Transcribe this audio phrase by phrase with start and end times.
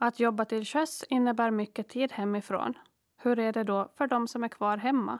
[0.00, 2.74] Att jobba till sjöss innebär mycket tid hemifrån.
[3.16, 5.18] Hur är det då för de som är kvar hemma?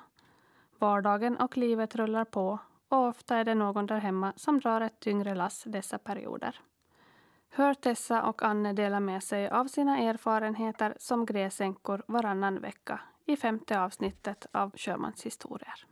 [0.78, 5.00] Vardagen och livet rullar på och ofta är det någon där hemma som drar ett
[5.00, 6.60] tyngre lass dessa perioder.
[7.50, 13.36] Hör Tessa och Anne dela med sig av sina erfarenheter som gräsänkor varannan vecka i
[13.36, 15.86] femte avsnittet av Sjömanshistorier.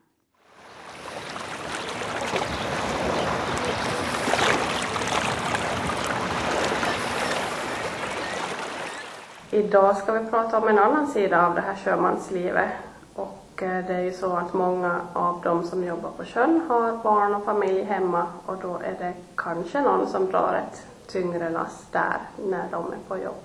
[9.57, 12.69] Idag ska vi prata om en annan sida av det här sjömanslivet.
[13.14, 16.97] Och eh, det är ju så att många av de som jobbar på sjön har
[16.97, 21.87] barn och familj hemma och då är det kanske någon som drar ett tyngre lass
[21.91, 22.16] där
[22.48, 23.42] när de är på jobb.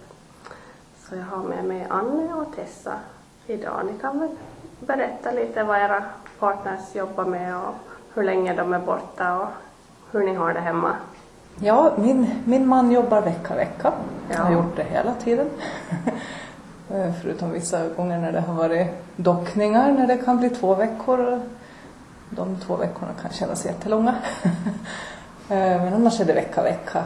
[0.98, 2.94] Så jag har med mig Anne och Tessa
[3.48, 3.82] idag.
[3.86, 4.36] Ni kan väl
[4.80, 6.04] berätta lite vad era
[6.40, 7.76] partners jobbar med och
[8.14, 9.48] hur länge de är borta och
[10.12, 10.96] hur ni har det hemma.
[11.64, 13.94] Ja, min, min man jobbar vecka vecka.
[14.30, 14.38] Ja.
[14.44, 15.48] Har gjort det hela tiden.
[16.94, 21.42] Eh, Förutom vissa gånger när det har varit dockningar, när det kan bli två veckor.
[22.30, 24.16] De två veckorna kan kännas jättelånga.
[25.50, 27.04] Eh, Men annars är det vecka vecka.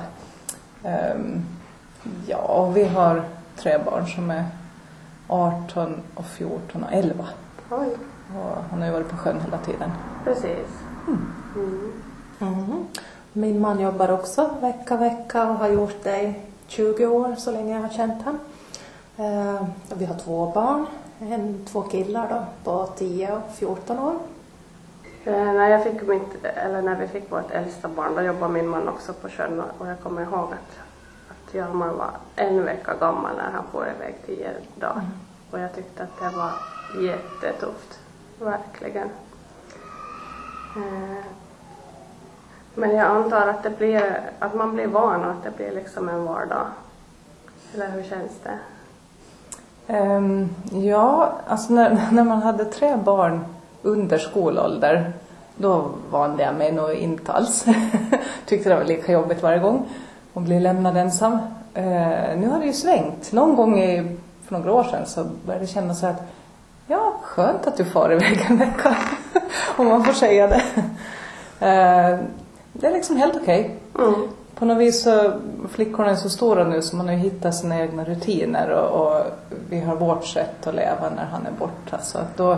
[0.83, 1.41] Ehm,
[2.27, 3.23] Ja, och vi har
[3.55, 4.45] tre barn som är
[5.27, 7.25] 18 och 14 och 11.
[7.69, 7.87] Oj,
[8.37, 9.91] Och han har ju varit på sjön hela tiden.
[10.23, 10.67] precis.
[11.07, 11.93] Mm.
[12.41, 12.85] Mm.
[13.37, 16.33] Min man jobbar också vecka vecka och har gjort det i
[16.67, 18.39] 20 år så länge jag har känt honom.
[19.17, 20.85] Eh, vi har två barn,
[21.19, 24.15] en, två killar då på 10 och 14 år.
[25.25, 28.67] Eh, när, jag fick mitt, eller när vi fick vårt äldsta barn, då jobbade min
[28.67, 30.79] man också på sjön och- jag kommer ihåg att,
[31.29, 35.01] att Hjalmar var en vecka gammal när han får iväg tio dagar.
[35.51, 36.51] Och jag tyckte att det var
[37.03, 37.99] jättetufft,
[38.39, 39.09] verkligen.
[42.75, 46.09] Men jag antar att det blir, att man blir van och att det blir liksom
[46.09, 46.67] en vardag.
[47.73, 48.57] Eller hur känns det?
[49.87, 53.45] Um, ja, alltså när, när man hade tre barn
[53.81, 55.13] under skolålder
[55.55, 57.65] då vande jag mig nog inte alls.
[58.45, 59.85] Tyckte det var lika jobbigt varje gång
[60.33, 61.33] att bli lämnad ensam.
[61.33, 63.31] Uh, nu har det ju svängt.
[63.31, 66.21] Någon gång i, för några år sedan så började det kännas så att
[66.87, 68.97] ja, skönt att du far iväg en vecka.
[69.77, 70.61] Om man får säga det.
[71.61, 72.19] Uh,
[72.79, 73.75] det är liksom helt okej.
[73.99, 74.13] Mm.
[74.55, 75.31] På något vis så,
[75.69, 79.21] flickorna är så stora nu så man har ju hittat sina egna rutiner och, och
[79.69, 81.99] vi har vårt sätt att leva när han är borta.
[82.03, 82.57] Så att då,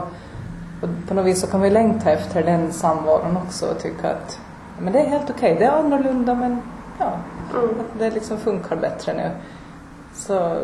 [1.08, 4.40] på något vis så kan vi längta efter den samvaron också och tycka att
[4.80, 6.62] men det är helt okej, det är annorlunda men
[7.00, 7.12] ja,
[7.54, 7.70] Mm.
[7.70, 9.32] att det liksom funkar bättre nu.
[10.16, 10.58] Så,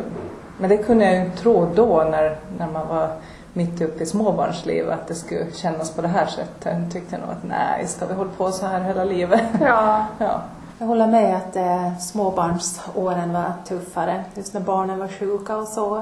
[0.58, 3.08] men det kunde jag ju tro då när, när man var
[3.56, 6.78] mitt uppe i småbarnsliv att det skulle kännas på det här sättet.
[6.82, 9.42] Jag tyckte nog att nej, ska vi hålla på så här hela livet?
[9.60, 10.40] Ja, ja.
[10.78, 15.96] Jag håller med att eh, småbarnsåren var tuffare, just när barnen var sjuka och så.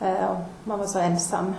[0.00, 1.54] Eh, och man var så ensam,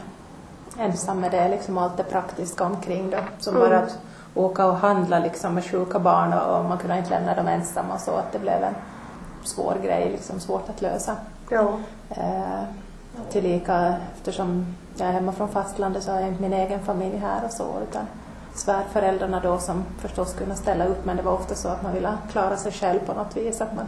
[0.80, 3.18] ensam med det, liksom allt det praktiska omkring då.
[3.40, 3.70] Som Mm.
[3.70, 3.98] bara att
[4.36, 7.98] åka och handla liksom med sjuka barn och, och man kunde inte lämna dem ensamma
[8.00, 8.76] så att det blev en
[9.44, 11.16] svår grej, liksom svårt att lösa.
[11.50, 11.74] ja.
[12.10, 12.64] Eh,
[13.32, 17.46] tillika eftersom jag är hemma från fastlandet så har jag inte min egen familj här
[17.46, 18.06] och så utan
[18.56, 22.18] svärföräldrarna då som förstås kunde ställa upp men det var ofta så att man ville
[22.32, 23.86] klara sig själv på något vis att man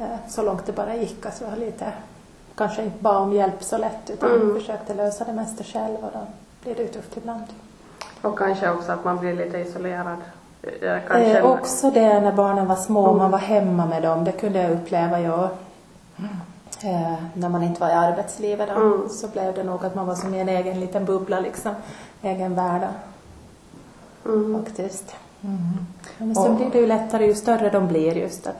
[0.00, 1.92] eh, så långt det bara gick att jag lite
[2.54, 4.54] kanske inte bad om hjälp så lätt utan Mm.
[4.54, 6.26] försökte lösa det mesta själv och då
[6.62, 7.44] blir det tufft ibland.
[8.22, 10.16] Och kanske också att man blir lite isolerad.
[10.80, 11.38] Kanske...
[11.38, 13.18] Eh, också det när barnen var små, Mm.
[13.18, 15.48] man var hemma med dem, det kunde jag uppleva jag.
[16.84, 19.08] Eh, när man inte var i arbetslivet då, Mm.
[19.08, 21.72] så blev det nog att man var som i en egen liten bubbla liksom.
[22.22, 22.82] Egen värld
[24.24, 24.64] Mm.
[24.64, 25.14] faktiskt.
[25.44, 25.58] Mm.
[26.18, 28.56] Men så Och- blir det ju lättare ju större de blir just att,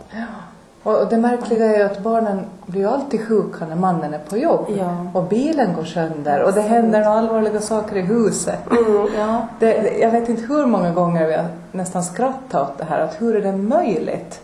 [0.83, 4.67] Och det märkliga är ju att barnen blir alltid sjuka när mannen är på jobb.
[4.79, 5.07] Ja.
[5.15, 8.59] Och bilen går sönder och det händer allvarliga saker i huset.
[8.71, 9.07] Mm.
[9.19, 13.01] ja, det- jag vet inte hur många gånger vi har nästan skrattat åt det här.
[13.01, 14.41] Att hur är det möjligt?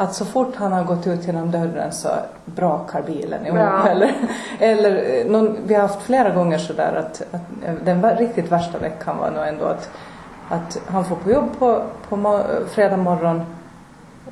[0.00, 2.08] Att så fort han har gått ut genom dörren så
[2.44, 3.58] brakar bilen ihop.
[3.58, 3.88] Ja.
[3.88, 4.12] Eller,
[4.58, 8.78] eller eh, någon, vi har haft flera gånger sådär att, att eh, den riktigt värsta
[8.78, 9.90] veckan var nog ändå att,
[10.48, 13.42] att han får på jobb på, på fredag morgon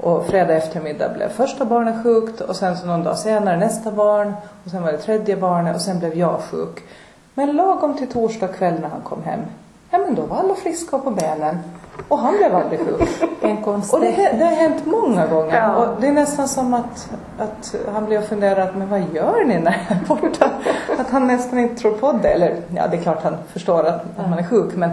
[0.00, 4.34] och fredag eftermiddag blev första barnet sjukt och sen så någon dag senare nästa barn
[4.64, 6.82] och sen var det tredje barnet och sen blev jag sjuk.
[7.34, 9.40] Men lagom till torsdag kväll när han kom hem,
[9.90, 11.58] ja men då var alla friska och på benen
[12.08, 13.08] och han blev aldrig sjuk.
[13.40, 14.00] en Och konstig...
[14.00, 15.56] det, det har hänt många gånger.
[15.56, 15.74] Ja.
[15.74, 19.58] Och det är nästan som att, att han blir och funderar, men vad gör ni
[19.58, 20.50] när jag är borta?
[20.98, 22.28] Att han nästan inte tror på det.
[22.28, 24.90] Eller ja, det är klart han förstår att, att man är sjuk, men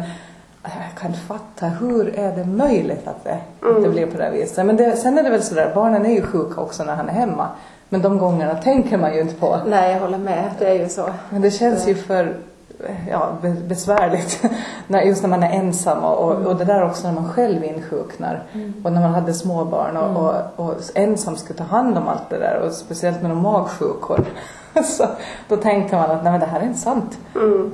[0.63, 4.23] jag kan inte fatta, hur är det möjligt att det, att det blir på det
[4.23, 4.65] här viset?
[4.65, 7.13] Men det, sen är det väl sådär, barnen är ju sjuka också när han är
[7.13, 7.47] hemma.
[7.89, 9.57] Men de gångerna tänker man ju inte på.
[9.65, 10.51] Nej, jag håller med.
[10.59, 11.09] Det är ju så.
[11.29, 12.35] Men det känns ju för
[13.09, 14.43] ja, be- besvärligt.
[15.05, 18.43] Just när man är ensam och, och, och det där också när man själv insjuknar.
[18.83, 22.37] Och när man hade småbarn och, och, och ensam ska ta hand om allt det
[22.37, 22.59] där.
[22.65, 24.25] Och speciellt med de magsjukor.
[24.83, 25.05] så
[25.47, 27.17] då tänker man att nej men det här är inte sant.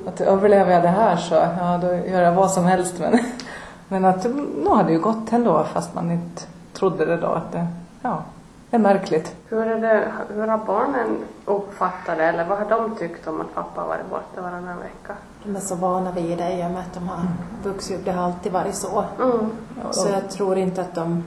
[0.07, 3.19] Att överlever jag det här så ja, då gör jag vad som helst men,
[3.88, 4.23] men att
[4.63, 6.41] nu har det ju gått ändå fast man inte
[6.73, 7.67] trodde det då att det,
[8.01, 8.23] ja,
[8.69, 9.36] det är märkligt.
[9.50, 13.54] Hur, är det, hur har barnen uppfattat det eller vad har de tyckt om att
[13.56, 15.13] pappa varit borta varannan vecka?
[15.44, 17.19] De är så vana vid det i och med att de har
[17.63, 18.06] vuxit upp.
[18.06, 19.04] Det har alltid varit så.
[19.21, 19.51] Mm.
[19.92, 21.24] Så jag tror inte att de...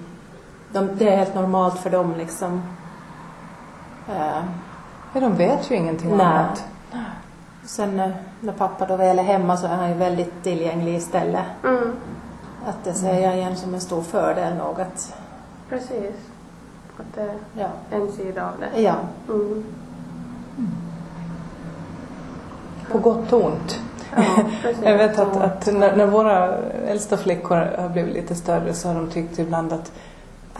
[0.72, 2.62] de det är helt normalt för dem liksom.
[4.08, 4.42] Eh,
[5.14, 6.26] Ja, de vet ju ingenting Nej.
[6.26, 6.64] annat.
[7.64, 8.10] sen eh,
[8.40, 11.44] när pappa då väl är hemma så är han ju väldigt tillgänglig istället.
[11.64, 11.92] Mm.
[12.66, 15.14] Att det ser jag igen som en stor fördel nog att...
[15.68, 16.14] Precis.
[17.08, 17.66] Att det är Ja.
[17.96, 18.80] en sida av det.
[18.82, 18.94] Ja.
[19.28, 19.64] Mm.
[22.92, 23.80] På gott och ont.
[24.16, 24.22] Ja.
[24.90, 26.54] Jag vet att, att när, när våra
[26.88, 29.92] äldsta flickor har blivit lite större så har de tyckt ibland att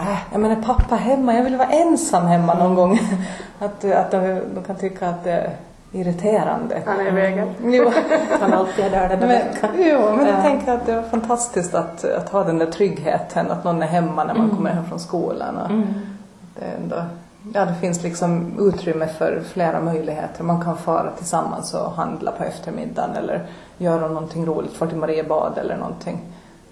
[0.01, 2.99] äh, jag menar pappa hemma, jag vill vara ensam hemma någon gång.
[3.59, 5.51] Att, att de, de kan tycka att det är
[5.93, 6.83] irriterande.
[6.87, 7.49] Han är i vägen.
[7.65, 7.91] Jo,
[8.41, 9.41] Han alltid är där den men,
[9.77, 10.43] jo, men jag Ja.
[10.43, 14.25] tänker att det är fantastiskt att, att ha den där tryggheten, att någon är hemma
[14.25, 15.57] när man kommer hem från skolan.
[15.57, 15.71] Och
[16.55, 17.05] det, ändå,
[17.55, 20.45] ja, det finns liksom utrymme för flera möjligheter.
[20.45, 23.47] Man kan fara tillsammans och handla på eftermiddagen eller
[23.79, 26.21] göra någonting roligt, fara till Mariebad eller någonting.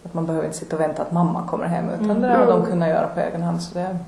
[0.05, 2.67] Att man behöver inte sitta och vänta att mamma kommer hem utan det har de
[2.67, 3.63] kunnat göra på egen hand.
[3.63, 3.99] Så det,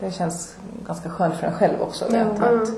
[0.00, 0.56] det känns
[0.86, 2.68] ganska skönt för en själv också att veta att,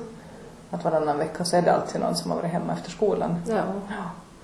[0.71, 3.37] att varannan vecka så är det alltid någon som har varit hemma efter skolan.
[3.47, 3.63] Ja,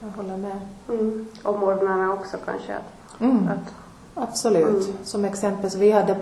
[0.01, 0.61] jag håller med.
[0.89, 1.27] Mm.
[1.43, 2.77] Och morgnarna också kanske.
[3.21, 3.49] Mm.
[3.49, 3.75] att,
[4.15, 4.95] Absolut.
[5.05, 6.17] Som exempel, så vi hade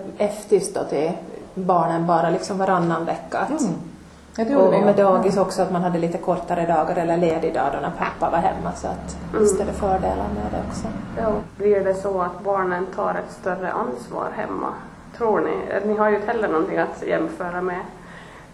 [0.75, 1.12] då till
[1.56, 3.38] barnen bara liksom varannan vecka.
[3.38, 3.75] Att, Mm.
[4.38, 7.17] Ja, det och, vi och med dagis också att man hade lite kortare dagar eller
[7.17, 8.73] ledig dag då när pappa var hemma.
[8.75, 10.87] Så att visst är det fördelar med det också.
[11.20, 14.69] ja, blir det så att barnen tar ett större ansvar hemma?
[15.17, 15.87] Tror ni?
[15.87, 17.81] Ni har ju inte heller någonting att jämföra med.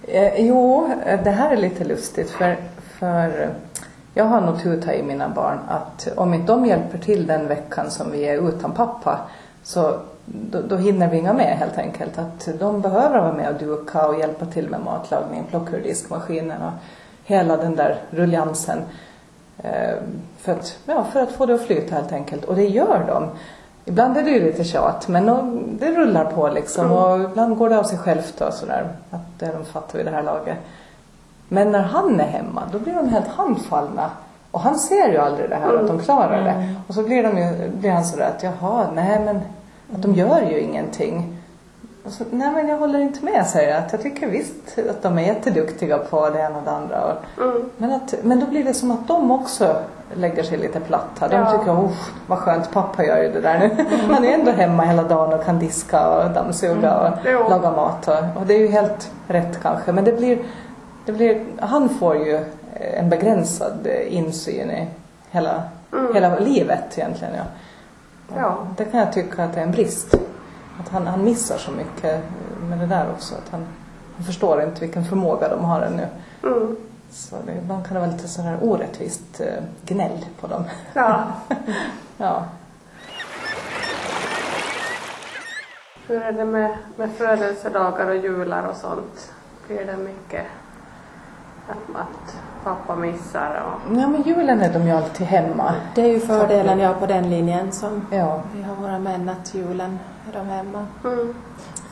[0.02, 2.56] Eh, jo, eh, det här är lite lustigt för,
[2.98, 3.50] för
[4.14, 7.90] jag har nog tutat i mina barn att om inte de hjälper till den veckan
[7.90, 9.18] som vi är utan pappa
[9.62, 12.18] så då, då hinner vi inga med helt enkelt.
[12.18, 16.62] Att de behöver vara med och duka och hjälpa till med matlagning, plocka ur diskmaskinen
[16.62, 16.72] och
[17.24, 18.78] hela den där ruljansen.
[19.62, 19.94] Eh,
[20.38, 22.44] För att, ja, för att få det att flyta helt enkelt.
[22.44, 23.28] Och det gör de.
[23.84, 27.68] Ibland är det ju lite tjat men de, det rullar på liksom och ibland går
[27.68, 28.88] det av sig självt och sådär.
[29.10, 30.56] Att det de fattar vid det här laget.
[31.48, 34.10] Men när han är hemma då blir de helt handfallna.
[34.50, 36.74] Och han ser ju aldrig det här att de klarar det.
[36.88, 39.40] Och så blir, de ju, blir han sådär att jaha, nej men
[39.94, 41.38] att de gör ju ingenting.
[42.04, 43.78] Och så, nej men jag håller inte med säger jag.
[43.78, 47.02] Att jag tycker visst att de är jätteduktiga på det ena och det andra.
[47.04, 49.76] Och, men, att, men då blir det som att de också
[50.14, 51.28] lägger sig lite platta.
[51.28, 51.52] De Ja.
[51.58, 51.90] tycker, oh
[52.26, 53.84] vad skönt, pappa gör ju det där nu.
[54.12, 57.48] Han är ändå hemma hela dagen och kan diska och dammsuga och Jo.
[57.50, 58.08] laga mat.
[58.08, 59.92] Och, och det är ju helt rätt kanske.
[59.92, 60.38] Men det blir,
[61.06, 64.86] det blir, han får ju eh, en begränsad insyn i
[65.30, 65.62] hela,
[66.14, 67.34] hela livet egentligen.
[67.36, 67.42] Ja.
[68.36, 68.66] Ja.
[68.76, 70.14] Det kan jag tycka att det är en brist.
[70.80, 72.22] Att han, han missar så mycket
[72.68, 73.34] med det där också.
[73.34, 73.66] Att han,
[74.16, 76.06] han förstår inte vilken förmåga de har ännu.
[76.42, 76.76] Mm.
[77.10, 80.64] Så det, ibland kan det vara lite sådär orättvist eh, gnäll på dem.
[80.92, 81.24] Ja.
[82.16, 82.44] Ja.
[86.06, 89.32] Hur är det med, med födelsedagar och jular och sånt?
[89.66, 90.46] Blir det mycket
[91.68, 93.62] att, att pappa missar?
[93.66, 93.96] Och...
[93.98, 95.74] ja, men julen är de ju alltid hemma.
[95.94, 98.42] Det är ju fördelen jag på den linjen som Ja.
[98.54, 100.86] vi har våra män att julen är de hemma.
[101.04, 101.34] Mm.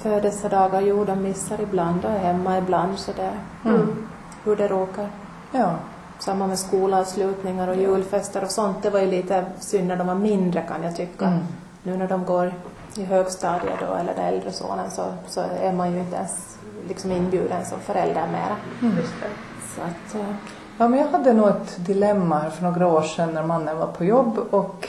[0.03, 3.31] Födelsedagar, jo de missar ibland och är hemma ibland så det
[3.71, 4.07] Mm.
[4.45, 5.09] hur det råkar.
[5.53, 5.71] Ja.
[6.19, 8.83] Samma med skolavslutningar och julfester och sånt.
[8.83, 11.25] Det var ju lite synd när de var mindre kan jag tycka.
[11.27, 11.39] Mm.
[11.83, 12.53] Nu när de går
[12.97, 16.59] i högstadiet då, eller den äldre sonen så, så är man ju inte ens
[16.89, 18.93] liksom inbjuden som förälder mera.
[18.97, 19.29] Just det.
[19.75, 20.35] Så att, eh,
[20.81, 23.87] Ja, men jag hade nog ett dilemma här för några år sedan när mannen var
[23.87, 24.89] på jobb och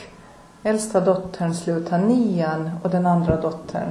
[0.64, 3.90] äldsta dottern slutade nian och den andra dottern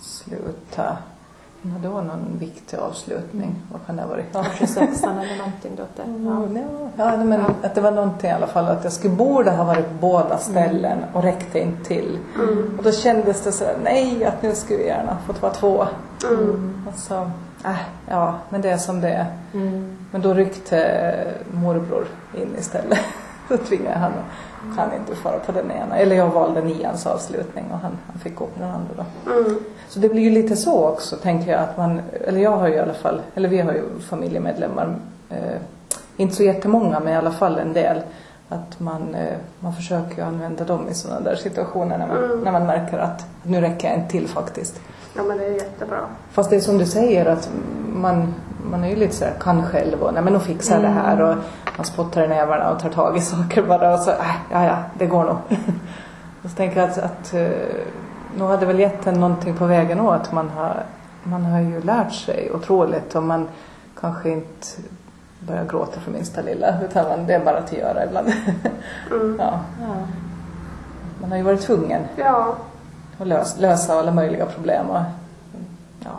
[0.00, 0.96] slutade
[1.66, 3.54] hon hade då någon viktig avslutning.
[3.72, 4.24] Vad kan det ha varit?
[4.32, 4.44] Ja.
[4.66, 6.04] sexan eller någonting dotter.
[6.06, 6.90] Ja.
[6.96, 9.64] Ja, ja, men att det var någonting i alla fall att jag skulle borde ha
[9.64, 12.18] varit på båda ställen och räckte inte till.
[12.78, 15.86] Och då kändes det så här, nej att nu skulle vi gärna fått vara två.
[16.88, 17.30] Och så,
[17.64, 19.26] äh, ja men det är som det är.
[19.54, 19.96] Mm.
[20.10, 22.98] Men då ryckte morbror in istället.
[23.48, 24.24] så tvingade jag honom
[24.76, 25.96] kan inte fara på den ena.
[25.98, 29.32] Eller jag valde nians avslutning och han, han fick gå på den andra då.
[29.32, 29.58] Mm.
[29.88, 32.74] Så det blir ju lite så också tänker jag att man, eller jag har ju
[32.74, 34.96] i alla fall, eller vi har ju familjemedlemmar,
[35.30, 35.60] eh,
[36.16, 38.00] inte så jättemånga men i alla fall en del.
[38.48, 42.40] Att man, eh, man försöker ju använda dem i sådana där situationer när man, Mm.
[42.40, 44.80] när man märker att nu räcker jag inte till faktiskt.
[45.16, 46.00] Ja men det är jättebra.
[46.32, 47.50] Fast det är som du säger att
[47.92, 48.34] man,
[48.70, 51.20] man är ju lite sådär kan själv och nej men nu fixar jag det här
[51.20, 51.36] och
[51.76, 54.76] man spottar i nävarna och tar tag i saker bara och så, äh, ja ja,
[54.98, 55.36] det går nog.
[56.42, 57.48] och så tänker jag att, att eh,
[58.38, 60.82] nog hade väl gett en någonting på vägen att man har,
[61.22, 63.48] man har ju lärt sig otroligt och man
[64.00, 64.66] kanske inte
[65.40, 68.28] börjar gråta för minsta lilla utan man, det är bara att göra ibland.
[69.10, 69.36] Mm.
[69.38, 69.94] ja, Ja.
[71.20, 72.56] man har ju varit tvungen Ja,
[73.18, 74.90] och lösa, lösa alla möjliga problem.
[74.90, 75.00] Och,
[76.04, 76.10] ja.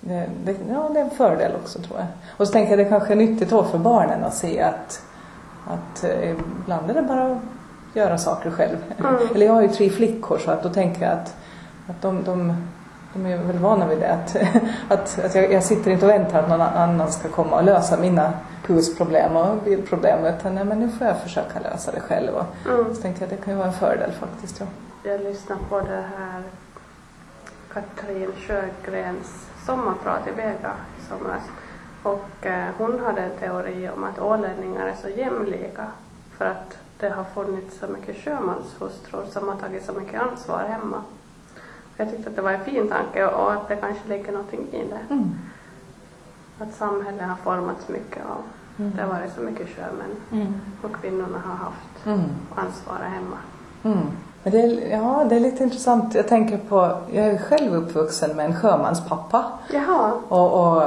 [0.00, 2.06] Det, det, ja, det är en fördel också tror jag.
[2.36, 5.02] Och så tänker jag det kanske är nyttigt då för barnen att se att,
[5.66, 7.38] att eh, ibland är det bara att
[7.94, 8.76] göra saker själv.
[8.98, 9.16] Mm.
[9.34, 11.36] Eller jag har ju tre flickor så att då tänker jag att,
[11.88, 12.66] att de, de,
[13.12, 14.12] de är väl vana vid det.
[14.12, 14.36] Att,
[14.88, 17.96] att, att jag, jag sitter inte och väntar att någon annan ska komma och lösa
[17.96, 18.32] mina
[18.66, 22.34] husproblem och bilproblem utan nej, men nu får jag försöka lösa det själv.
[22.34, 22.94] Och, mm.
[22.94, 24.60] så tänkte jag det kan ju vara en fördel faktiskt.
[24.60, 24.66] Ja.
[25.10, 26.42] jag lyssnade på det här
[27.72, 31.42] Katrin Sjögrens sommarprat i Vega i somras.
[32.02, 35.86] Och eh, hon hade en teori om att ålänningar är så jämlika
[36.36, 41.02] för att det har funnits så mycket sjömanshustrur som har tagit så mycket ansvar hemma.
[41.96, 44.84] Jag tyckte att det var en fin tanke och att det kanske ligger någonting i
[44.90, 45.14] det.
[45.14, 45.30] Mm.
[46.58, 48.42] Att samhället har formats mycket av.
[48.76, 50.54] Det har varit så mycket sjömän Mm.
[50.82, 52.20] och kvinnorna har haft Mm.
[52.54, 53.36] ansvaret hemma.
[54.42, 56.14] Men det är, ja, det är lite intressant.
[56.14, 59.44] Jag tänker på, jag är själv uppvuxen med en sjömanspappa.
[59.72, 60.12] Jaha.
[60.28, 60.82] Och, och,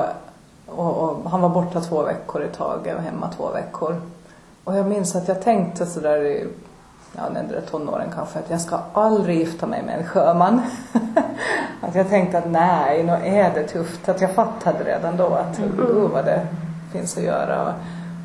[0.66, 4.02] och, och han var borta två veckor i taget och hemma två veckor.
[4.64, 6.48] Och jag minns att jag tänkte sådär i
[7.16, 10.62] ja, nedre tonåren kanske att jag ska aldrig gifta mig med en sjöman.
[11.82, 14.10] att jag tänkte att nej, nu är det tufft.
[14.10, 16.12] Att jag fattade redan då att mm.
[16.12, 16.48] vad det
[16.92, 17.74] finns att göra.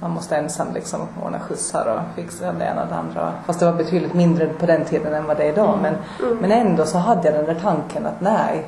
[0.06, 3.32] Man måste ensam liksom ordna skjutsar och fixa det ena och det andra.
[3.46, 5.78] Fast det var betydligt mindre på den tiden än vad det är idag.
[5.82, 5.94] Men,
[6.40, 8.66] men ändå så hade jag den där tanken att nej,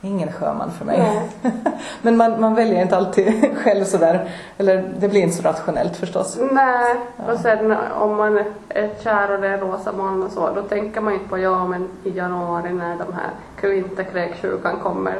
[0.00, 1.22] ingen sjöman för mig.
[2.02, 4.30] Men man, man väljer inte alltid själv sådär.
[4.58, 6.38] Eller det blir inte så rationellt förstås.
[6.52, 6.96] Nej,
[7.28, 11.00] och sen om man är kär och det är rosa moln och så, då tänker
[11.00, 13.30] man inte på ja men i januari när de här
[13.70, 15.14] vinterkräksjukan kommer.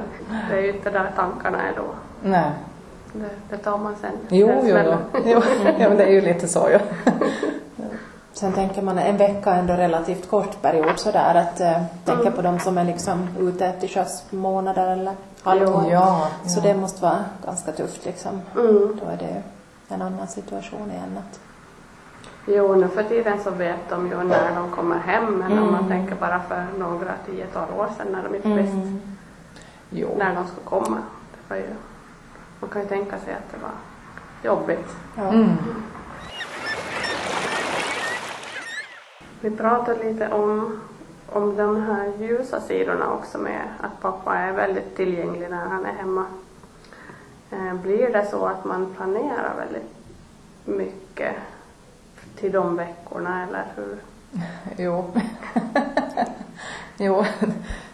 [0.50, 1.84] Det är ju inte där tankarna är då.
[2.22, 2.52] Nej.
[3.12, 4.10] Det, det tar man sen.
[4.28, 4.94] Jo, jo, jo.
[5.24, 5.42] jo.
[5.78, 6.78] Ja, men det är ju lite så ja.
[8.32, 12.42] Sen tänker man en vecka är ändå relativt kort period sådär att eh, tänka på
[12.42, 15.12] de som är liksom ute till sjöss månader eller
[15.42, 15.84] halvår.
[15.90, 16.62] Ja, Så ja.
[16.62, 18.40] det måste vara ganska tufft liksom.
[18.56, 19.00] Mm.
[19.04, 19.42] Då är det
[19.94, 21.18] en annan situation igen.
[21.18, 21.40] Att,
[22.46, 25.84] Jo, nu för tiden så vet de ju när de kommer hem, men om man
[25.84, 25.88] Mm.
[25.88, 28.58] tänker bara för några tiotal år sedan när de inte Mm.
[28.64, 28.98] visste
[30.18, 30.96] när de skulle komma.
[31.32, 31.66] Det var ju,
[32.60, 33.70] man kan ju tänka sig att det var
[34.42, 34.96] jobbigt.
[35.16, 35.28] ja.
[35.28, 35.56] Mm.
[39.40, 40.80] Vi pratade lite om,
[41.26, 45.92] om de här ljusa sidorna också med att pappa är väldigt tillgänglig när han är
[45.92, 46.24] hemma.
[47.50, 49.94] Eh, Blir det så att man planerar väldigt
[50.64, 51.34] mycket
[52.36, 53.98] till de veckorna eller hur?
[54.76, 55.04] Jo.
[56.96, 57.24] jo,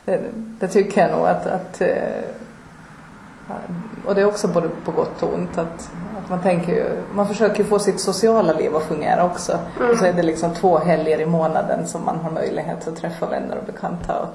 [0.05, 2.25] det, det tycker jag nog att, att eh,
[4.07, 5.91] och det är också både på gott och ont att,
[6.25, 6.85] att man tänker ju,
[7.15, 9.59] man försöker ju få sitt sociala liv att fungera också.
[9.91, 13.27] Och så är det liksom två helger i månaden som man har möjlighet att träffa
[13.27, 14.21] vänner och bekanta.
[14.21, 14.29] Och,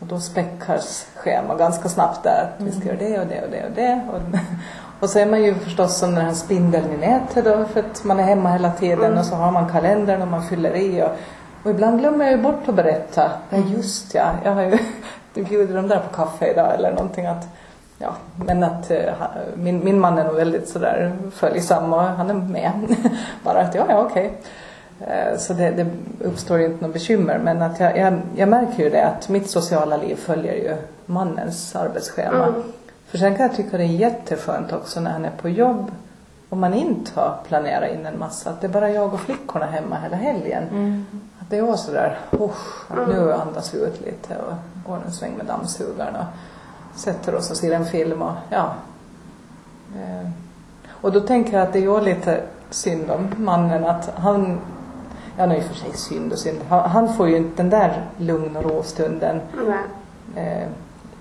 [0.00, 2.50] och då späckas schema ganska snabbt där.
[2.58, 4.00] Att vi ska göra det och det och det och det.
[4.12, 4.38] Och,
[5.00, 8.04] och så är man ju förstås som den här spindeln i nätet då för att
[8.04, 11.02] man är hemma hela tiden och så har man kalendern och man fyller i.
[11.02, 11.10] Och,
[11.62, 13.30] och ibland glömmer jag ju bort att berätta.
[13.50, 14.78] Ja just ja, jag har ju
[15.44, 17.48] bjudit dem där på kaffe idag eller någonting att
[18.02, 22.30] Ja, men att eh, ha- min, min man är nog väldigt sådär följsam och han
[22.30, 22.72] är med.
[23.44, 24.32] Bara att ja, ja okej.
[25.00, 25.86] Eh, Så det, det
[26.24, 29.96] uppstår inte något bekymmer men att jag, jag, jag märker ju det att mitt sociala
[29.96, 32.46] liv följer ju mannens arbetsschema.
[32.46, 32.62] Mm.
[33.06, 35.90] För sen kan jag tycka det är jätteskönt också när han är på jobb
[36.48, 38.50] och man inte har planerat in en massa.
[38.50, 40.62] Att det är bara jag och flickorna hemma hela helgen.
[40.70, 41.06] Mm.
[41.40, 44.54] Att det är sådär, usch, nu andas vi ut lite och
[44.90, 46.24] går en sväng med dammsugaren och
[46.94, 48.74] sätter oss och ser en film och ja.
[49.96, 50.28] Eh,
[51.00, 54.60] Och då tänker jag att det ju lite synd om mannen att han,
[55.38, 58.04] ja nu i och för sig synd och synd, han, får ju inte den där
[58.16, 60.56] lugn och ro-stunden Nej.
[60.62, 60.68] eh,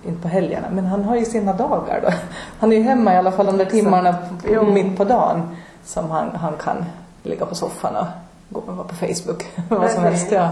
[0.08, 0.68] inte på helgerna.
[0.72, 2.10] Men han har ju sina dagar då.
[2.60, 4.16] Han är ju hemma i alla fall de där timmarna
[4.56, 6.86] på, mitt på dagen som han, han kan
[7.24, 8.06] ligga på soffan och
[8.50, 9.46] gå och vara på Facebook.
[9.70, 10.32] vad som helst.
[10.32, 10.50] Ja.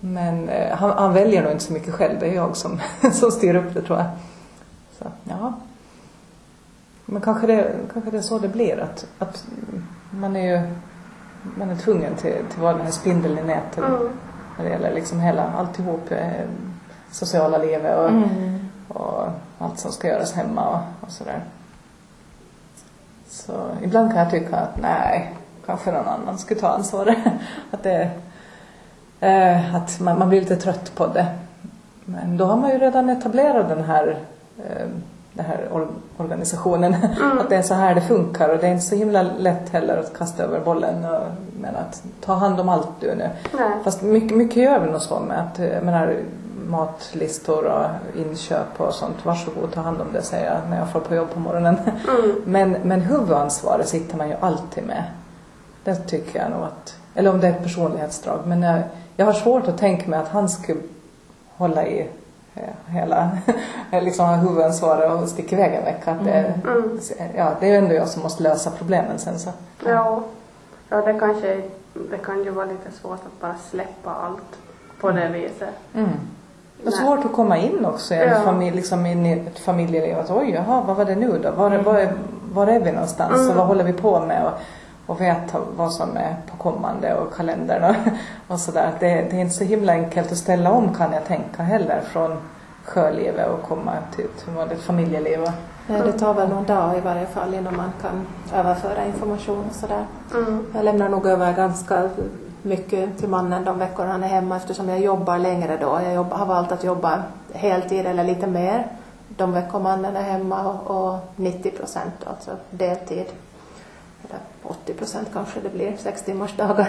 [0.00, 2.20] Men eh, han, han väljer nog inte så mycket själv.
[2.20, 2.80] Det är jag som,
[3.12, 4.06] som styr upp det tror jag.
[4.98, 5.52] Så, ja.
[7.06, 8.78] Men kanske det, kanske det är så det blir.
[8.80, 9.44] Att, att
[10.10, 10.62] man är ju
[11.58, 13.78] man är tvungen till, till att vara den här spindeln i nätet.
[13.78, 14.08] Mm.
[14.58, 16.10] När det gäller liksom hela, alltihop.
[16.10, 16.46] Eh,
[17.14, 18.68] sociala livet och, Mm.
[18.88, 21.44] och allt som ska göras hemma och, och sådär.
[23.28, 25.34] Så ibland kan jag tycka att nej,
[25.66, 27.18] kanske någon annan skulle ta ansvaret.
[27.70, 28.10] att det,
[29.20, 31.26] eh, att man, man blir lite trött på det.
[32.04, 34.18] Men då har man ju redan etablerat den här,
[35.34, 36.94] den här or, organisationen.
[37.40, 39.96] att det är så här det funkar och det är inte så himla lätt heller
[39.96, 41.04] att kasta över bollen.
[41.04, 41.26] Och,
[41.60, 43.30] men att ta hand om allt du nu.
[43.52, 43.70] Nej.
[43.84, 46.16] Fast mycket, mycket gör vi nog så med att, eh, jag menar,
[46.68, 47.86] matlistor och
[48.20, 49.24] inköp och sånt.
[49.24, 51.76] Varsågod, ta hand om det säger jag när jag får på jobb på morgonen.
[52.08, 52.42] Mm.
[52.44, 55.04] Men, men huvudansvaret sitter man ju alltid med.
[55.84, 58.40] Det tycker jag nog att, eller om det är ett personlighetsdrag.
[58.46, 58.82] Men jag,
[59.16, 60.80] jag har svårt att tänka mig att han skulle
[61.56, 62.08] hålla i
[62.86, 63.30] hela,
[64.02, 66.10] liksom ha huvudansvaret och sticka iväg en vecka.
[66.10, 66.98] Att det, Mm.
[67.36, 69.50] ja, det är ju ändå jag som måste lösa problemen sen så.
[69.86, 70.22] Ja.
[70.88, 71.62] ja, det kanske
[72.10, 74.58] det kan ju vara lite svårt att bara släppa allt
[75.00, 75.68] på det viset.
[75.94, 76.08] Mm.
[76.78, 76.92] Och Nej.
[76.92, 78.40] svårt att komma in också i, en Ja.
[78.40, 80.18] familj, liksom i ett familjeliv.
[80.18, 81.50] Att, Oj, jaha, vad var det nu då?
[81.50, 82.12] Var, var, är,
[82.52, 83.34] var är vi någonstans?
[83.38, 83.50] Mm.
[83.50, 84.44] Och vad håller vi på med?
[84.46, 84.52] Och,
[85.06, 87.96] och veta vad som är på kommande och kalendern och,
[88.54, 88.92] och sådär.
[89.00, 92.36] Det, det är inte så himla enkelt att ställa om kan jag tänka heller från
[92.84, 94.24] sjölivet och komma till,
[94.72, 95.42] ett familjeliv.
[95.42, 95.50] Och,
[95.86, 99.74] Nej, det tar väl någon dag i varje fall innan man kan överföra information och
[99.74, 100.04] sådär.
[100.34, 100.66] Mm.
[100.74, 102.08] Jag lämnar nog över ganska
[102.62, 106.00] mycket till mannen de veckor han är hemma eftersom jag jobbar längre då.
[106.04, 108.86] Jag jobbar, har valt att jobba heltid eller lite mer
[109.28, 113.26] de veckor mannen är hemma och, och 90 procent, alltså deltid.
[114.28, 116.88] Eller 80 procent kanske det blir, sex timmars dagar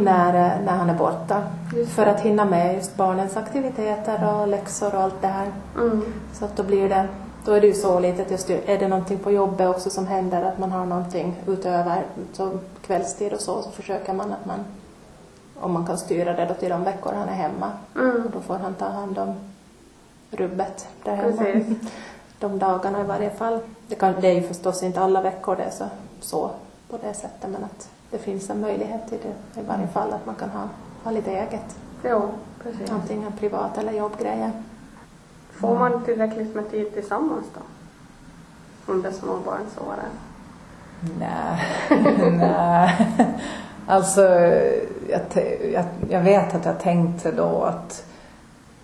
[0.00, 1.42] när, eh, när han är borta.
[1.88, 5.52] För att hinna med just barnens aktiviteter och läxor och allt det här.
[5.76, 6.02] Mm.
[6.32, 7.08] Så att då blir det,
[7.44, 10.06] då är det ju så lite att just är det någonting på jobbet också som
[10.06, 12.02] händer att man har någonting utöver
[12.32, 12.50] så
[12.86, 14.64] kvällstid och så, så försöker man att man
[15.60, 17.72] om man kan styra det då till de veckor han är hemma.
[17.96, 18.24] Mm.
[18.24, 19.34] Och då får han ta hand om
[20.30, 21.36] rubbet där hemma.
[21.36, 21.76] Precis.
[22.40, 23.58] De dagarna i varje fall.
[23.88, 25.84] Det, kan, det är ju förstås inte alla veckor det är så,
[26.20, 26.50] så
[26.90, 30.26] på det sättet men att det finns en möjlighet till det i varje fall att
[30.26, 30.68] man kan ha,
[31.04, 31.76] ha lite eget.
[32.04, 32.30] Jo,
[32.62, 32.90] precis.
[32.90, 34.52] Antingen privat eller jobbgrejer.
[35.50, 37.60] Får man tillräckligt med tid tillsammans då?
[38.92, 40.10] Under småbarnsåren?
[41.18, 41.60] Nej,
[42.38, 43.10] nej.
[43.86, 44.22] Alltså,
[45.08, 45.20] jag,
[45.72, 48.06] jag, jag vet att jag tänkte då att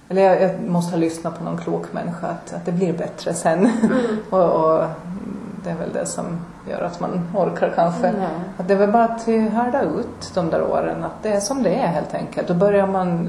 [0.08, 3.34] eller jag, jag måste ha lyssnat på någon klok människa att, att det blir bättre
[3.34, 3.70] sen.
[4.30, 4.84] och, och
[5.64, 6.24] det är väl det som
[6.70, 8.06] gör att man orkar kanske.
[8.06, 8.30] Mm.
[8.58, 11.04] Att det är väl bara att härda ut de där åren.
[11.04, 12.48] Att det är som det är helt enkelt.
[12.48, 13.28] Då börjar man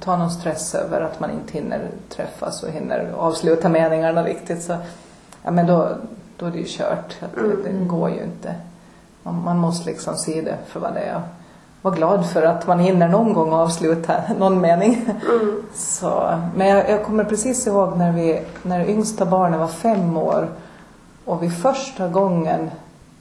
[0.00, 4.62] ta någon stress över att man inte hinner träffas och hinner avsluta meningarna riktigt.
[4.62, 4.76] Så,
[5.42, 5.88] ja men då,
[6.36, 7.16] då är det ju kört.
[7.20, 8.54] Att det, det går ju inte.
[9.22, 11.22] Man, man måste liksom se det för vad det är.
[11.82, 14.94] Var glad för att man hinner någon gång avsluta någon mening.
[15.04, 15.62] Mm.
[15.74, 20.48] Så, men jag, jag kommer precis ihåg när vi, när yngsta barnet var fem år
[21.28, 22.70] och vi första gången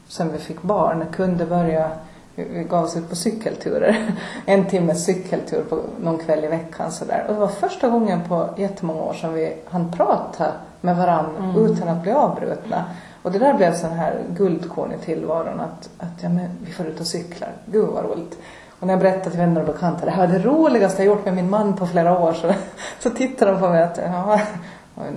[0.08, 1.90] sen vi fick barn kunde börja,
[2.36, 4.12] vi, gav oss ut på cykelturer.
[4.46, 7.26] En timmes cykeltur på någon kväll i veckan sådär.
[7.28, 11.88] Och det var första gången på jättemånga år som vi hann prata med varandra utan
[11.88, 12.86] att bli avbrutna.
[13.24, 16.86] Och det där blev sån här guldkorn i tillvaron att, att ja, men vi får
[16.86, 17.50] ut och cyklar.
[17.66, 18.38] Gud vad roligt.
[18.80, 21.26] Och när jag berättade till vänner och bekanta det här var det roligaste jag gjort
[21.26, 22.54] med min man på flera år så,
[23.00, 24.40] så tittade de på mig att ja,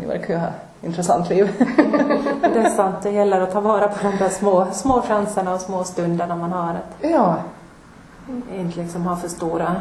[0.00, 0.48] ni verkar ju ha
[0.82, 1.50] intressant liv.
[2.42, 5.60] Det är sant, det gäller att ta vara på de där små, små chanserna och
[5.60, 6.70] små stunderna man har.
[6.70, 7.36] Att ja,
[8.54, 9.76] inte liksom ha för stora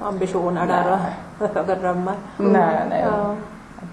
[0.00, 0.92] ambitioner där
[1.38, 2.14] och höga drömmar.
[2.36, 3.04] nej, nej.
[3.04, 3.34] Ja.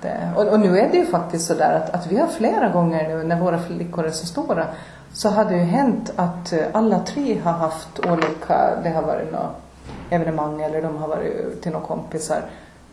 [0.02, 3.08] Det, och, och nu är det ju faktiskt sådär att, att vi har flera gånger
[3.08, 4.66] nu när våra flickor är så stora
[5.14, 9.32] så har det ju hänt att eh, alla tre har haft olika, det har varit
[9.32, 9.56] något
[10.10, 12.42] evenemang eller de har varit till några kompisar.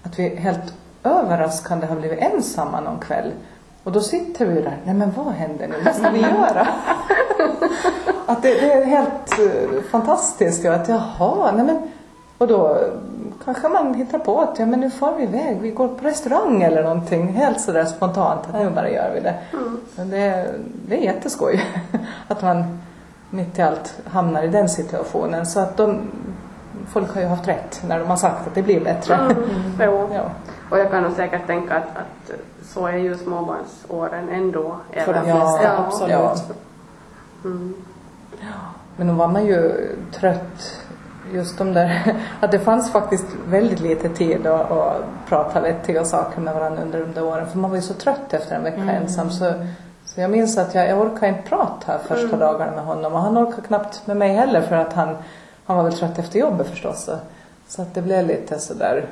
[0.03, 3.33] Att vi helt överraskande har blivit ensamma någon kväll.
[3.84, 6.68] Och då sitter vi där, nej men vad händer nu, vad ska vi göra?
[8.26, 11.90] att det, det är helt eh, fantastiskt ju att jaha, nej men
[12.38, 12.78] och då
[13.44, 16.62] kanske man hittar på att ja men nu får vi iväg, vi går på restaurang
[16.62, 19.34] eller någonting helt sådär spontant att nu bara gör vi det.
[19.96, 20.46] Men det,
[20.88, 21.64] det är jätteskoj
[22.28, 22.78] att man
[23.30, 26.10] mitt i allt hamnar i den situationen så att de
[26.88, 29.14] folk har ju haft rätt när de har sagt att det blir bättre.
[29.14, 29.34] Mm.
[29.80, 30.08] Jo.
[30.12, 30.30] Ja.
[30.70, 34.77] Och jag kan nog säkert tänka att, att så är ju småbarnsåren ändå.
[35.05, 35.85] För de flesta, ja.
[35.87, 36.11] absolut.
[36.11, 36.35] Ja.
[37.44, 37.74] Mm.
[38.96, 40.85] men då var man ju trött
[41.33, 46.40] just de där, att det fanns faktiskt väldigt lite tid att, att prata vettiga saker
[46.40, 48.81] med varandra under de där åren för man var ju så trött efter en vecka
[48.81, 49.03] mm.
[49.03, 49.53] ensam så,
[50.05, 52.38] så jag minns att jag, jag orkade inte prata här första mm.
[52.38, 55.16] dagarna med honom och han orkade knappt med mig heller för att han,
[55.64, 57.05] han var väl trött efter jobbet förstås.
[57.05, 57.18] Så,
[57.68, 59.07] så att det blev lite sådär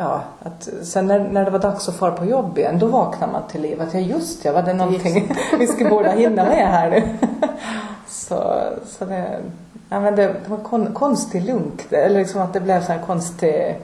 [0.00, 3.32] Ja, att sen när, när det var dags att fara på jobb igen, då vaknade
[3.32, 3.82] man till liv.
[3.82, 7.02] Att ja, just ja, var det någonting vi skulle borde hinna med här nu?
[8.08, 9.40] så, så det,
[9.88, 13.02] ja, men det, det var kon, konstig lunk, eller liksom att det blev så här
[13.06, 13.78] konstig,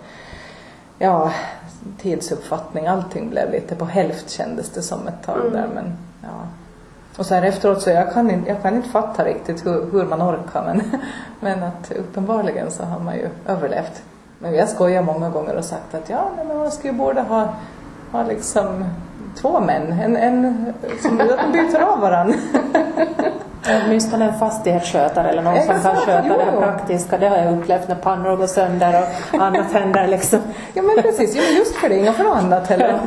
[0.98, 1.32] ja,
[2.02, 2.86] tidsuppfattning.
[2.86, 5.52] Allting blev lite på hälft kändes det som ett tag mm.
[5.52, 6.46] där, men ja.
[7.18, 10.22] Och sen efteråt så jag kan inte, jag kan inte fatta riktigt hur, hur man
[10.22, 10.82] orkar men,
[11.40, 14.02] men att uppenbarligen så har man ju överlevt.
[14.44, 17.48] Men vi har skojat många gånger och sagt att ja, men man skulle borde ha,
[18.12, 18.84] ha liksom
[19.40, 19.92] två män.
[19.92, 22.36] En, en som de byter av varandra.
[23.86, 27.18] Åtminstone en fastighetsskötare eller någon som kan sköta jo, det här praktiska.
[27.18, 30.38] Det har jag upplevt när pannor går sönder och annat händer liksom.
[30.74, 33.00] Ja men precis, ja, men just för det, inga för annat heller.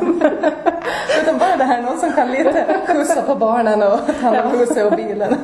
[1.22, 4.58] Utan bara det här, någon som kan lite skjutsa på barnen och ta hand om
[4.58, 5.36] huset och bilen.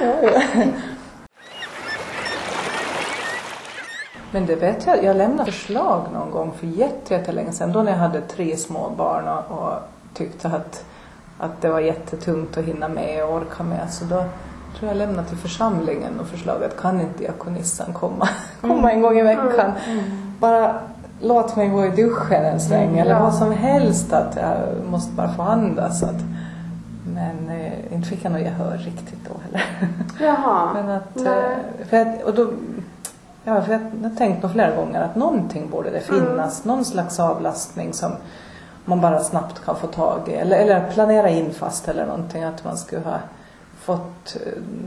[0.00, 0.62] ja, ja.
[4.32, 7.98] Men det vet jag, jag lämnade förslag någon gång för jättelänge sedan, då när jag
[7.98, 9.72] hade tre små barn och, och
[10.14, 10.84] tyckte att,
[11.38, 13.90] att det var jättetungt att hinna med och orka med.
[13.90, 14.24] Så då
[14.78, 18.28] tror jag lämnade till församlingen och förslaget, kan inte diakonissan komma,
[18.60, 19.72] komma en gång i veckan?
[19.86, 20.04] Mm.
[20.40, 20.74] Bara
[21.20, 24.58] låt mig gå i duschen en sväng mm, eller vad som helst, att jag
[24.90, 26.02] måste bara få andas.
[26.02, 26.20] Att,
[27.14, 29.64] men eh, inte fick jag något gehör riktigt då heller.
[30.20, 30.72] Jaha.
[30.74, 32.52] men att, eh, för att, och då
[33.44, 36.64] Ja, för jag har tänkt nog flera gånger att någonting borde det finnas.
[36.64, 36.76] Mm.
[36.76, 38.12] Någon slags avlastning som
[38.84, 40.32] man bara snabbt kan få tag i.
[40.32, 42.44] Eller, eller planera in fast eller någonting.
[42.44, 43.18] Att man skulle ha
[43.80, 44.36] fått,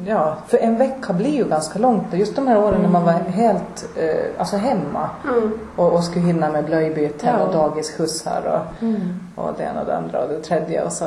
[0.05, 2.13] ja, för en vecka blir ju ganska långt.
[2.13, 2.81] Just de här åren mm.
[2.81, 3.31] när man var mm.
[3.31, 5.09] helt, eh, alltså hemma.
[5.23, 5.59] Mm.
[5.75, 7.45] Och, och skulle hinna med blöjbyten ja.
[7.45, 9.19] och dagisskjutsar och, mm.
[9.35, 10.83] och det ena och det andra och det tredje.
[10.83, 11.05] Och så,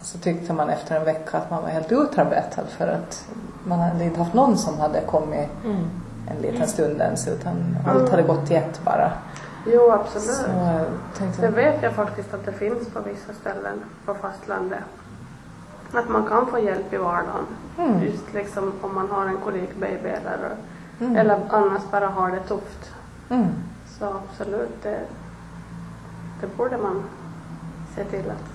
[0.00, 3.24] så tyckte man efter en vecka att man var helt utarbetad för att
[3.64, 8.10] man hade inte haft någon som hade kommit mm en liten stund ens utan allt
[8.10, 9.12] hade gått i ett bara.
[9.66, 10.24] Jo, absolut.
[10.24, 10.44] Så,
[11.18, 11.42] tänkte...
[11.42, 14.78] Det vet jag faktiskt att det finns på vissa ställen på fastlandet.
[15.92, 17.46] Att man kan få hjälp i vardagen.
[17.78, 18.02] Mm.
[18.02, 20.50] Just liksom om man har en kolikbaby eller,
[21.00, 21.16] mm.
[21.16, 22.90] eller annars bara har det tufft.
[23.30, 23.48] Mm.
[23.98, 25.00] Så absolut, det,
[26.40, 27.02] det borde man
[27.96, 28.50] se till att,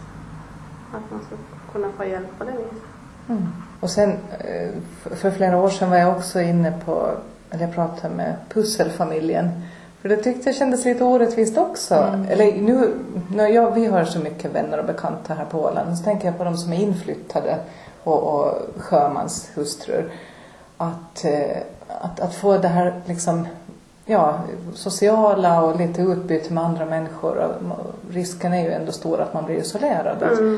[0.95, 1.36] att man ska
[1.73, 2.88] kunna få hjälp på det viset.
[3.30, 3.47] Mm.
[3.80, 4.69] Och sen eh,
[5.15, 7.12] för flera år sedan var jag också inne på
[7.52, 9.62] eller jag pratade med pusselfamiljen.
[10.02, 11.96] För det tyckte jag kändes lite orättvist också.
[11.96, 12.26] Mm.
[12.30, 12.94] Eller nu,
[13.36, 15.98] nu jag, vi har så mycket vänner och bekanta här på Åland.
[15.98, 17.58] Så tänker jag på de som är inflyttade
[18.04, 20.12] och, och sjömanshustrur.
[20.78, 21.58] Att, eh,
[22.02, 23.48] att, att få det här liksom,
[24.06, 24.40] ja,
[24.74, 27.38] sociala och lite utbyte med andra människor.
[27.38, 30.24] Och risken är ju ändå stor att man blir isolerad.
[30.24, 30.58] Mm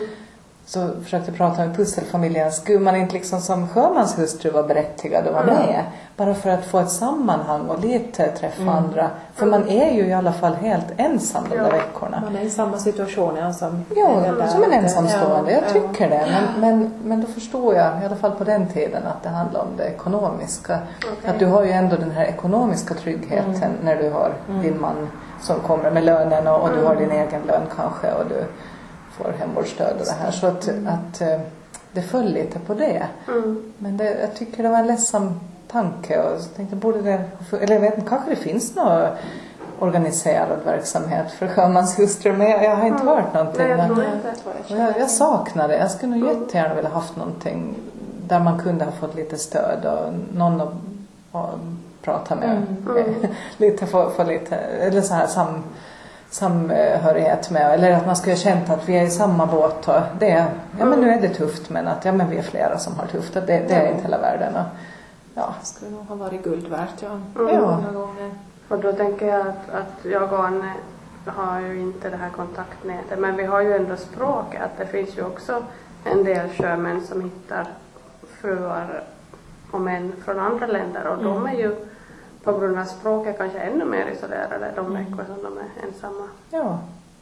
[0.69, 2.51] så försökte prata med pusselfamiljen.
[2.51, 5.55] Skulle man inte liksom som sjömanshustru vara berättigad att vara mm.
[5.55, 5.83] med?
[6.17, 8.75] Bara för att få ett sammanhang och lite träffa mm.
[8.75, 9.09] andra.
[9.33, 12.21] För man är ju i alla fall helt ensam de där veckorna.
[12.25, 15.51] Man är i samma situation ja, som Ja, som en ensamstående.
[15.51, 16.27] Jag tycker det.
[16.31, 19.61] Men, men, men då förstår jag, i alla fall på den tiden, att det handlar
[19.61, 20.79] om det ekonomiska.
[20.99, 21.31] Okay.
[21.31, 23.71] Att du har ju ändå den här ekonomiska tryggheten mm.
[23.83, 24.61] när du har mm.
[24.61, 25.09] din man
[25.41, 28.11] som kommer med lönen och, och du har din egen lön kanske.
[28.11, 28.45] Och du,
[29.23, 30.31] får hemvårdsstöd och det här.
[30.31, 30.87] Så att, mm.
[30.87, 31.39] att eh,
[31.91, 33.07] det föll lite på det.
[33.27, 33.73] Mm.
[33.77, 37.23] Men det, jag tycker det var en ledsam tanke och så tänkte borde det,
[37.61, 39.07] eller jag vet inte, kanske det finns någon
[39.79, 43.15] organiserad verksamhet för sjömanshustrur men jag, jag har inte mm.
[43.15, 43.67] hört någonting.
[43.67, 43.97] Nej, jag,
[44.69, 45.77] men, jag, jag saknar det.
[45.77, 46.41] Jag skulle nog mm.
[46.41, 47.75] jättegärna vilja haft någonting
[48.27, 50.73] där man kunde ha fått lite stöd och någon att,
[51.31, 51.59] att
[52.01, 52.49] prata med.
[52.89, 53.13] Mm.
[53.57, 55.63] lite få, få lite, eller så här sam
[56.29, 60.01] samhörighet med eller att man skulle ha känt att vi är i samma båt och
[60.19, 60.45] det,
[60.79, 63.05] ja men nu är det tufft men att ja men vi är flera som har
[63.05, 64.55] tufft och det, det är inte hela världen.
[64.55, 64.65] Och,
[65.33, 65.53] ja.
[65.59, 67.19] Det skulle nog ha varit guld värt ja.
[67.39, 67.55] Mm.
[67.55, 67.83] ja.
[68.67, 70.73] Och då tänker jag att, att jag och Anne
[71.25, 75.17] har ju inte det här kontaktnätet men vi har ju ändå språket att det finns
[75.17, 75.63] ju också
[76.03, 77.67] en del sjömän som hittar
[78.41, 79.03] fruar
[79.71, 81.25] och män från andra länder och mm.
[81.25, 81.75] de är ju
[82.43, 85.05] på grund av språket kanske ännu mer isolerade de mm.
[85.05, 86.27] veckor som de är ensamma.
[86.49, 86.79] Ja,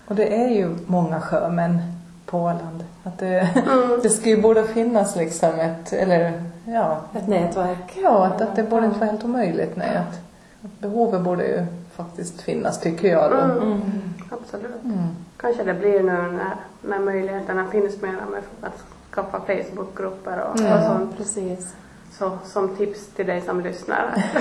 [0.07, 1.81] och det är ju många sjömän
[2.25, 2.83] på Åland.
[3.03, 3.99] Att det, mm.
[4.03, 7.01] det skulle ju borde finnas liksom ett, eller ja.
[7.13, 7.97] Ett nätverk.
[8.03, 9.75] Ja, att, att det borde inte vara helt omöjligt.
[9.75, 10.19] Nej, att,
[10.65, 13.37] att behovet borde ju faktiskt finnas tycker jag då.
[13.37, 13.57] Mm.
[13.57, 13.81] Mm.
[14.29, 14.83] Absolut.
[14.83, 15.07] Mm.
[15.37, 20.83] Kanske det blir nu när, när möjligheterna finns mera med att skaffa Facebookgrupper och, och
[20.83, 21.17] sånt.
[21.17, 21.75] Precis
[22.19, 24.23] Så som tips till dig som lyssnar.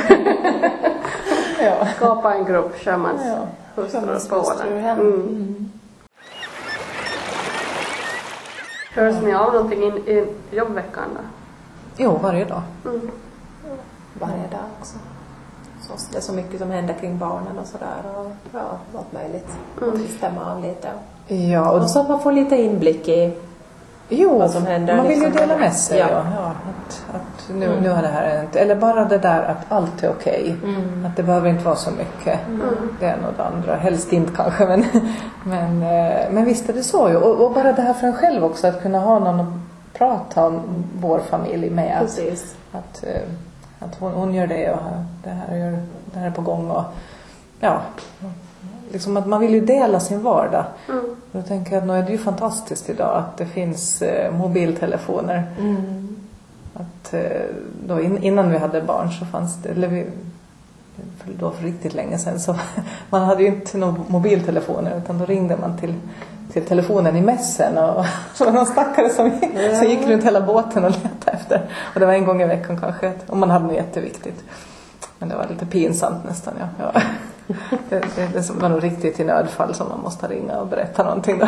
[1.61, 1.87] Ja.
[1.97, 4.19] Skapa en grupp sjömanshustrur Ja.
[4.29, 4.71] på Åland.
[5.01, 5.71] Mm.
[8.95, 11.21] Hörs ni av någonting in, i jobbveckan då?
[11.97, 12.63] Jo, varje dag.
[12.85, 13.11] Mm.
[14.21, 14.97] varje dag också.
[15.81, 19.49] Så det är så mycket som händer kring barnen och sådär och ja, allt möjligt.
[19.81, 20.09] Man Mm.
[20.09, 20.89] stämma av lite.
[21.53, 23.33] Ja, och Och så att man får lite inblick i
[24.09, 25.49] Jo, vad som händer, man vill ju liksom.
[25.49, 25.99] dela med sig.
[25.99, 26.07] Ja.
[26.11, 26.25] Ja.
[26.37, 27.83] Ja, att, att nu, Mm.
[27.83, 28.57] nu har det här hänt.
[28.57, 30.57] Eller bara det där att allt är okej.
[30.65, 31.07] Mm.
[31.07, 32.41] Att det behöver inte vara så mycket.
[33.01, 33.77] Det ena och det andra.
[33.77, 34.85] Helst inte kanske men,
[35.45, 37.17] men, eh, men visst är det så ju.
[37.17, 39.47] Och, och bara det här för en själv också att kunna ha någon att
[39.99, 40.63] prata om
[41.01, 41.99] vår familj med.
[42.01, 42.55] Precis.
[42.73, 43.21] att, eh,
[43.81, 44.81] att hon, hon gör det och
[45.25, 46.71] det här, gör, det här är på gång.
[46.71, 46.85] Och,
[47.61, 47.81] ja,
[48.93, 50.65] liksom att man vill ju dela sin vardag.
[50.89, 51.05] Mm.
[51.33, 55.45] Då tänker jag att nu är det ju fantastiskt idag att det finns eh, mobiltelefoner.
[55.59, 56.17] Mm.
[56.75, 57.43] Att, eh,
[57.87, 60.07] då in, innan vi hade barn så fanns det, eller vi,
[60.97, 62.57] för då för riktigt länge sedan, så
[63.11, 65.95] man hade ju inte några mobiltelefoner utan då ringde man till,
[66.53, 70.09] till telefonen i mässen och, och så var det någon stackare som gick, som gick
[70.09, 71.61] runt hela båten och letade efter.
[71.95, 74.45] Och det var en gång i veckan kanske, om man hade något jätteviktigt.
[75.19, 76.55] Men det var lite pinsamt nästan.
[76.59, 76.91] Ja.
[76.95, 77.03] Ja.
[77.89, 81.39] Det, det, det var nog riktigt i nödfall som man måste ringa och berätta någonting
[81.39, 81.47] då.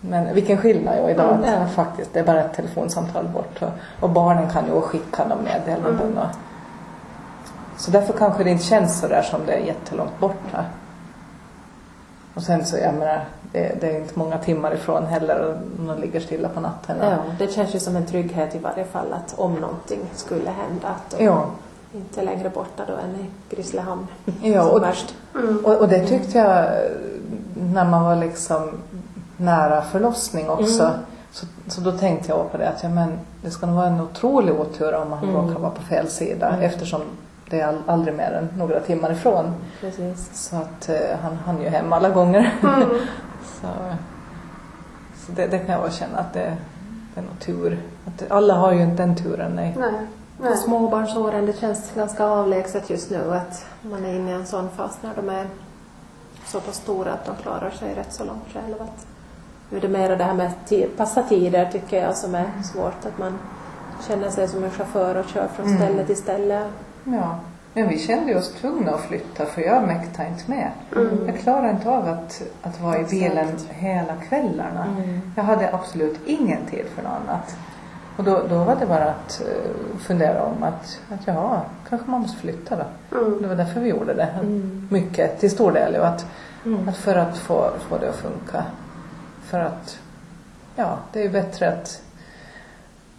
[0.00, 1.34] Men vilken skillnad ju idag.
[1.34, 1.60] Mm.
[1.60, 3.62] Ja, faktiskt, det är bara ett telefonsamtal bort.
[3.62, 3.68] Och,
[4.00, 6.18] och barnen kan ju skicka de meddelanden.
[6.18, 6.26] Och,
[7.76, 10.64] så därför kanske det inte känns så där som det är jättelångt borta.
[12.34, 16.00] Och sen så, jag menar, det, det är inte många timmar ifrån heller och de
[16.00, 16.96] ligger stilla på natten.
[17.00, 20.88] Ja, det känns ju som en trygghet i varje fall att om någonting skulle hända
[20.88, 21.46] att Ja.
[21.94, 24.06] Inte längre borta då än i Grisslehamn.
[24.42, 24.84] Ja, och.
[25.34, 25.58] Mm.
[25.64, 26.66] och, och det tyckte jag
[27.54, 28.70] när man var liksom
[29.36, 30.82] nära förlossning också.
[30.82, 30.94] Mm.
[31.32, 34.00] Så, så då tänkte jag på det att ja, men det ska nog vara en
[34.00, 35.34] otrolig otur om man Mm.
[35.36, 36.60] råkar vara på fel sida Mm.
[36.62, 37.00] eftersom
[37.50, 39.54] det är all, aldrig mer än några timmar ifrån.
[39.80, 40.30] Precis.
[40.48, 42.54] Så att eh, han hann ju hem alla gånger.
[42.62, 42.82] Mm.
[43.60, 43.66] så
[45.26, 46.56] så det, det kan jag bara känna att det,
[47.14, 47.78] det är nog tur.
[48.06, 49.52] Att det, alla har ju inte den turen.
[49.56, 49.76] Nej.
[49.78, 49.92] Nej.
[50.42, 50.56] Nej.
[50.56, 54.98] småbarnsåren, det känns ganska avlägset just nu att man är inne i en sån fas
[55.00, 55.46] när de är
[56.46, 58.86] så pass stora att de klarar sig rätt så långt själva.
[59.70, 60.50] Nu är det mer det här med
[60.96, 63.06] passa tider tycker jag som är svårt.
[63.06, 63.38] Att man
[64.08, 65.78] känner sig som en chaufför och kör från Mm.
[65.78, 66.66] ställe till ställe.
[67.04, 67.38] Ja.
[67.74, 70.70] Men vi kände oss tvungna att flytta för jag mäktade inte med.
[70.96, 71.26] Mm.
[71.26, 74.84] Jag klarar inte av att, att vara i bilen hela kvällarna.
[74.84, 75.20] Mm.
[75.36, 77.56] Jag hade absolut ingen tid för något annat.
[78.16, 82.20] Och då, då var det bara att eh, fundera om att, att ja, kanske man
[82.20, 83.18] måste flytta då.
[83.18, 83.42] Mm.
[83.42, 84.28] Det var därför vi gjorde det.
[84.40, 84.88] Mm.
[84.90, 85.96] Mycket, till stor del.
[85.96, 86.26] Och att,
[86.64, 86.88] Mm.
[86.88, 88.64] att för att få, få det att funka.
[89.44, 89.98] För att,
[90.76, 92.02] ja, det är ju bättre att,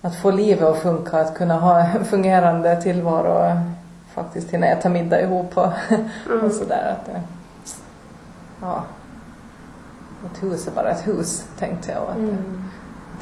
[0.01, 3.57] att få livet att funka, att kunna ha en fungerande tillvaro
[4.13, 5.71] faktiskt hinna äta middag ihop och,
[6.29, 6.45] Mm.
[6.45, 6.95] och sådär.
[6.99, 7.21] Att det,
[8.61, 8.83] ja,
[10.33, 12.63] ett hus är bara ett hus tänkte jag att Mm.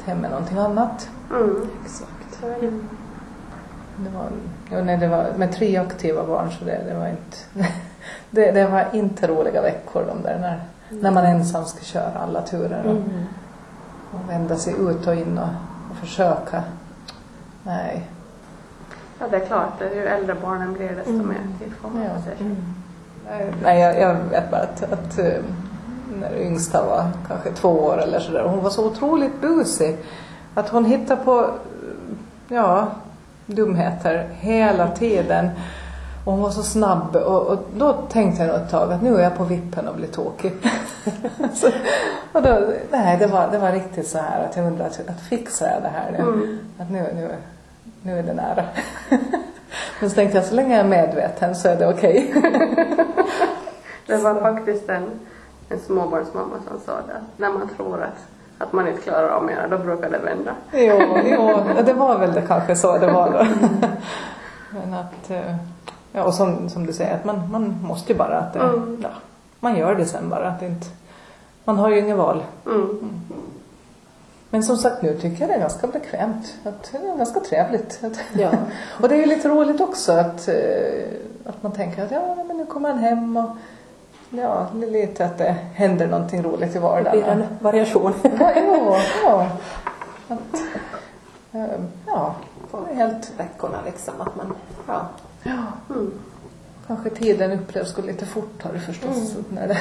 [0.06, 1.08] Hem är någonting annat.
[1.30, 1.68] Mm.
[1.84, 2.42] Exakt.
[2.44, 4.10] Är det.
[4.10, 4.26] Var,
[4.70, 7.36] ja, nej, det var med tre aktiva barn så det, det var inte
[8.30, 10.60] det, det var inte roliga veckor de där när,
[11.00, 13.24] när man ensam ska köra alla turer och, Mm.
[14.12, 15.48] och vända sig ut och in och,
[15.90, 16.62] och försöka.
[17.62, 18.08] Nej.
[19.18, 19.80] Ja, det är klart.
[19.94, 21.28] Ju äldre barnen blir desto Mm.
[21.28, 22.22] mer tid får man Ja.
[22.22, 22.36] sig.
[22.40, 22.56] Mm.
[23.30, 25.18] Nej, Nej, jag, jag vet bara att, att
[26.20, 29.96] när yngsta var kanske två år eller sådär, hon var så otroligt busig.
[30.54, 31.50] Att hon hittade på,
[32.48, 32.86] ja,
[33.46, 35.50] dumheter hela tiden.
[36.24, 39.16] Och hon var så snabb och, och då tänkte jag nog ett tag att nu
[39.16, 40.52] är jag på vippen och blir tokig.
[41.54, 41.70] så,
[42.32, 45.20] och då, nej, det var, det var riktigt så här att jag undrade att, att
[45.20, 46.18] fixar jag det här nu?
[46.18, 46.58] Mm.
[46.78, 47.30] Att nu, nu,
[48.02, 48.64] nu är det nära.
[50.00, 52.34] Men så tänkte jag så länge jag är medveten så är det okej.
[54.06, 55.10] Det var faktiskt en,
[55.72, 57.12] en småbarnsmamma som sa det.
[57.14, 58.18] att När man tror att,
[58.66, 60.54] att man inte klarar av mer, då brukar det vända.
[60.72, 63.46] Jo, jo, det var väl det kanske så det var då.
[64.70, 65.54] Men att, eh,
[66.12, 69.00] ja och som, som du säger, att man, man måste ju bara att det, Mm.
[69.02, 69.08] ja,
[69.60, 70.48] man gör det sen bara.
[70.48, 70.86] Att det inte,
[71.64, 72.42] man har ju inget val.
[72.66, 73.10] Mm.
[74.50, 76.54] Men som sagt nu tycker jag det är ganska bekvämt.
[76.64, 78.00] Att det är ganska trevligt.
[78.04, 78.50] Att, Ja.
[79.02, 80.54] och det är ju lite roligt också att, eh,
[81.46, 83.50] att man tänker att ja, men nu kommer han hem och
[84.32, 87.12] ja, lite att det händer någonting roligt i Det vardagen.
[87.12, 88.12] blir en variation.
[88.40, 89.48] Ja, ja, ja.
[90.28, 90.54] Att,
[91.52, 92.34] eh, ja,
[92.86, 93.32] det är helt...
[93.38, 94.14] Veckorna liksom.
[94.20, 94.54] Att man,
[94.86, 95.06] ja.
[95.42, 95.62] Ja,
[95.94, 96.12] Mm.
[96.86, 99.34] kanske tiden upplevs gå lite fortare förstås.
[99.50, 99.78] När, det,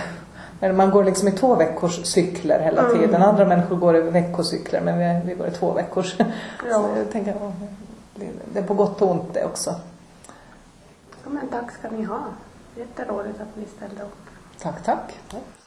[0.60, 3.22] när man går liksom i två veckors cykler hela tiden.
[3.22, 6.16] Andra människor går i veckocykler men vi, vi går i två veckors.
[6.70, 6.74] Ja.
[6.74, 7.36] Så jag tänker,
[8.54, 9.76] det är på gott och ont det också.
[11.24, 12.20] Ja, men tack ska ni ha.
[12.76, 14.18] Jätteroligt att ni ställde upp.
[14.62, 15.14] Tack, tack.
[15.34, 15.61] Ja.